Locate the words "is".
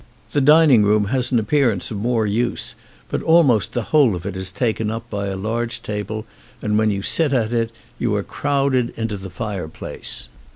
4.35-4.49